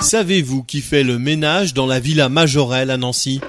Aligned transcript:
Savez-vous 0.00 0.62
qui 0.62 0.80
fait 0.80 1.02
le 1.02 1.18
ménage 1.18 1.74
dans 1.74 1.86
la 1.86 1.98
villa 1.98 2.28
Majorelle 2.28 2.90
à 2.90 2.96
Nancy 2.96 3.40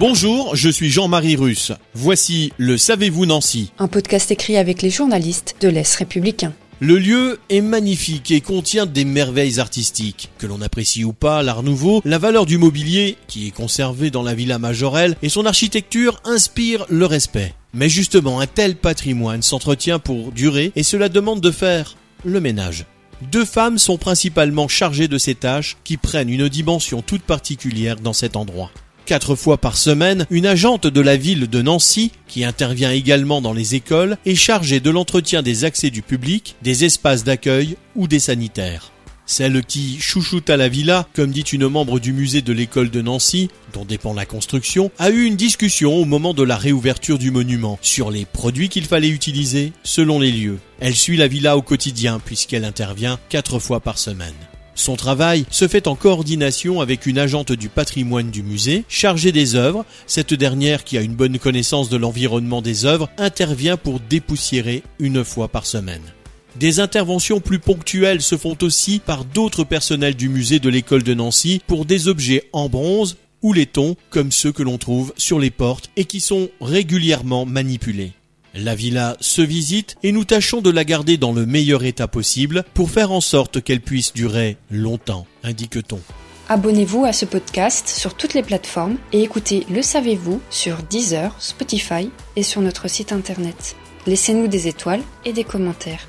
Bonjour, 0.00 0.56
je 0.56 0.70
suis 0.70 0.88
Jean-Marie 0.88 1.36
Russe. 1.36 1.72
Voici 1.92 2.52
le 2.56 2.78
Savez-vous 2.78 3.26
Nancy 3.26 3.72
Un 3.78 3.88
podcast 3.88 4.30
écrit 4.30 4.56
avec 4.56 4.80
les 4.80 4.90
journalistes 4.90 5.56
de 5.60 5.68
l'Est 5.68 5.94
républicain. 5.96 6.54
Le 6.80 6.96
lieu 6.96 7.38
est 7.50 7.60
magnifique 7.60 8.30
et 8.30 8.40
contient 8.40 8.86
des 8.86 9.04
merveilles 9.04 9.60
artistiques. 9.60 10.30
Que 10.38 10.46
l'on 10.46 10.62
apprécie 10.62 11.04
ou 11.04 11.12
pas 11.12 11.42
l'art 11.42 11.62
nouveau, 11.62 12.00
la 12.04 12.18
valeur 12.18 12.46
du 12.46 12.56
mobilier, 12.56 13.16
qui 13.26 13.48
est 13.48 13.52
conservé 13.52 14.10
dans 14.10 14.22
la 14.22 14.34
villa 14.34 14.58
Majorelle, 14.58 15.16
et 15.22 15.28
son 15.28 15.44
architecture 15.44 16.22
inspirent 16.24 16.86
le 16.88 17.04
respect. 17.04 17.54
Mais 17.74 17.88
justement, 17.88 18.40
un 18.40 18.46
tel 18.46 18.76
patrimoine 18.76 19.42
s'entretient 19.42 19.98
pour 19.98 20.32
durer 20.32 20.72
et 20.74 20.82
cela 20.82 21.08
demande 21.08 21.40
de 21.40 21.50
faire 21.50 21.96
le 22.24 22.40
ménage. 22.40 22.86
Deux 23.32 23.44
femmes 23.44 23.78
sont 23.78 23.98
principalement 23.98 24.68
chargées 24.68 25.08
de 25.08 25.18
ces 25.18 25.34
tâches 25.34 25.76
qui 25.84 25.96
prennent 25.96 26.30
une 26.30 26.48
dimension 26.48 27.02
toute 27.02 27.22
particulière 27.22 27.96
dans 27.96 28.12
cet 28.12 28.36
endroit. 28.36 28.70
Quatre 29.06 29.34
fois 29.34 29.56
par 29.56 29.78
semaine, 29.78 30.26
une 30.30 30.46
agente 30.46 30.86
de 30.86 31.00
la 31.00 31.16
ville 31.16 31.48
de 31.48 31.62
Nancy, 31.62 32.12
qui 32.26 32.44
intervient 32.44 32.92
également 32.92 33.40
dans 33.40 33.54
les 33.54 33.74
écoles, 33.74 34.18
est 34.26 34.34
chargée 34.34 34.80
de 34.80 34.90
l'entretien 34.90 35.42
des 35.42 35.64
accès 35.64 35.90
du 35.90 36.02
public, 36.02 36.56
des 36.62 36.84
espaces 36.84 37.24
d'accueil 37.24 37.76
ou 37.96 38.06
des 38.06 38.20
sanitaires. 38.20 38.92
Celle 39.28 39.62
qui 39.62 39.98
chouchoute 40.00 40.48
à 40.48 40.56
la 40.56 40.70
villa, 40.70 41.06
comme 41.12 41.30
dit 41.30 41.42
une 41.42 41.68
membre 41.68 42.00
du 42.00 42.14
musée 42.14 42.40
de 42.40 42.52
l'école 42.54 42.88
de 42.88 43.02
Nancy, 43.02 43.50
dont 43.74 43.84
dépend 43.84 44.14
la 44.14 44.24
construction, 44.24 44.90
a 44.98 45.10
eu 45.10 45.24
une 45.26 45.36
discussion 45.36 45.94
au 45.94 46.06
moment 46.06 46.32
de 46.32 46.42
la 46.42 46.56
réouverture 46.56 47.18
du 47.18 47.30
monument 47.30 47.78
sur 47.82 48.10
les 48.10 48.24
produits 48.24 48.70
qu'il 48.70 48.86
fallait 48.86 49.10
utiliser 49.10 49.74
selon 49.82 50.18
les 50.18 50.32
lieux. 50.32 50.58
Elle 50.80 50.96
suit 50.96 51.18
la 51.18 51.28
villa 51.28 51.58
au 51.58 51.62
quotidien 51.62 52.20
puisqu'elle 52.24 52.64
intervient 52.64 53.20
quatre 53.28 53.58
fois 53.58 53.80
par 53.80 53.98
semaine. 53.98 54.32
Son 54.74 54.96
travail 54.96 55.44
se 55.50 55.68
fait 55.68 55.88
en 55.88 55.94
coordination 55.94 56.80
avec 56.80 57.04
une 57.04 57.18
agente 57.18 57.52
du 57.52 57.68
patrimoine 57.68 58.30
du 58.30 58.42
musée, 58.42 58.84
chargée 58.88 59.30
des 59.30 59.56
œuvres. 59.56 59.84
Cette 60.06 60.32
dernière, 60.32 60.84
qui 60.84 60.96
a 60.96 61.02
une 61.02 61.16
bonne 61.16 61.38
connaissance 61.38 61.90
de 61.90 61.98
l'environnement 61.98 62.62
des 62.62 62.86
œuvres, 62.86 63.10
intervient 63.18 63.76
pour 63.76 64.00
dépoussiérer 64.00 64.82
une 64.98 65.22
fois 65.22 65.48
par 65.48 65.66
semaine. 65.66 66.14
Des 66.56 66.80
interventions 66.80 67.40
plus 67.40 67.58
ponctuelles 67.58 68.22
se 68.22 68.36
font 68.36 68.56
aussi 68.62 68.98
par 68.98 69.24
d'autres 69.24 69.64
personnels 69.64 70.16
du 70.16 70.28
musée 70.28 70.58
de 70.58 70.68
l'école 70.68 71.02
de 71.02 71.14
Nancy 71.14 71.60
pour 71.66 71.84
des 71.84 72.08
objets 72.08 72.48
en 72.52 72.68
bronze 72.68 73.16
ou 73.42 73.52
laiton 73.52 73.96
comme 74.10 74.32
ceux 74.32 74.52
que 74.52 74.62
l'on 74.62 74.78
trouve 74.78 75.12
sur 75.16 75.38
les 75.38 75.50
portes 75.50 75.90
et 75.96 76.04
qui 76.04 76.20
sont 76.20 76.48
régulièrement 76.60 77.46
manipulés. 77.46 78.12
La 78.54 78.74
villa 78.74 79.16
se 79.20 79.42
visite 79.42 79.96
et 80.02 80.10
nous 80.10 80.24
tâchons 80.24 80.60
de 80.60 80.70
la 80.70 80.84
garder 80.84 81.16
dans 81.16 81.32
le 81.32 81.46
meilleur 81.46 81.84
état 81.84 82.08
possible 82.08 82.64
pour 82.74 82.90
faire 82.90 83.12
en 83.12 83.20
sorte 83.20 83.62
qu'elle 83.62 83.80
puisse 83.80 84.12
durer 84.12 84.56
longtemps, 84.70 85.26
indique-t-on. 85.44 86.00
Abonnez-vous 86.48 87.04
à 87.04 87.12
ce 87.12 87.26
podcast 87.26 87.88
sur 87.88 88.14
toutes 88.14 88.32
les 88.32 88.42
plateformes 88.42 88.96
et 89.12 89.22
écoutez 89.22 89.66
Le 89.70 89.82
Savez-vous 89.82 90.40
sur 90.48 90.78
Deezer, 90.82 91.36
Spotify 91.38 92.10
et 92.36 92.42
sur 92.42 92.62
notre 92.62 92.88
site 92.88 93.12
internet. 93.12 93.76
Laissez-nous 94.06 94.48
des 94.48 94.66
étoiles 94.66 95.02
et 95.26 95.34
des 95.34 95.44
commentaires. 95.44 96.08